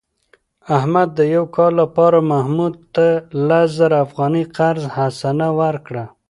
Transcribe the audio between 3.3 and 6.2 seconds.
لس زره افغانۍ قرض حسنه ورکړه.